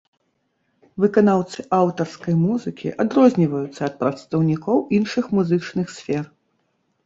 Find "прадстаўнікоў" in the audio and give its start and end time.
4.03-4.77